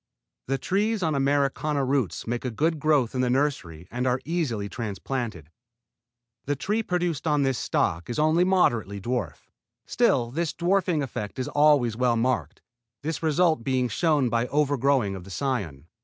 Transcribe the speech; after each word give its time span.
The 0.47 0.57
trees 0.57 1.03
on 1.03 1.13
Americana 1.13 1.85
roots 1.85 2.25
make 2.25 2.43
a 2.43 2.49
good 2.49 2.79
growth 2.79 3.13
in 3.13 3.21
the 3.21 3.29
nursery 3.29 3.87
and 3.91 4.07
are 4.07 4.19
easily 4.25 4.67
transplanted. 4.67 5.51
The 6.45 6.55
tree 6.55 6.81
produced 6.81 7.27
on 7.27 7.43
this 7.43 7.59
stock 7.59 8.09
is 8.09 8.17
only 8.17 8.43
moderately 8.43 8.99
dwarf. 8.99 9.51
Still 9.85 10.31
this 10.31 10.53
dwarfing 10.53 11.03
effect 11.03 11.37
is 11.37 11.47
always 11.49 11.95
well 11.95 12.15
marked, 12.17 12.63
this 13.03 13.21
result 13.21 13.63
being 13.63 13.89
shown 13.89 14.27
by 14.27 14.45
the 14.45 14.49
overgrowing 14.49 15.15
of 15.15 15.23
the 15.23 15.29
cion. 15.29 15.85